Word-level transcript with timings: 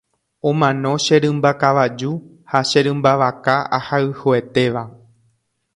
omano 0.49 0.93
che 1.03 1.15
rymba 1.23 1.51
kavaju 1.61 2.11
ha 2.51 2.59
che 2.69 2.79
rymba 2.85 3.11
vaka 3.21 3.55
ahayhuetéva 3.77 4.83